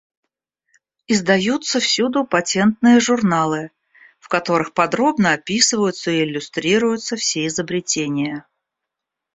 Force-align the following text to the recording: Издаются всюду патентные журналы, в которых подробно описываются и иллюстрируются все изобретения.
Издаются 1.05 1.79
всюду 1.79 2.25
патентные 2.25 2.99
журналы, 2.99 3.69
в 4.17 4.29
которых 4.29 4.73
подробно 4.73 5.33
описываются 5.33 6.09
и 6.09 6.23
иллюстрируются 6.23 7.15
все 7.17 7.45
изобретения. 7.45 8.43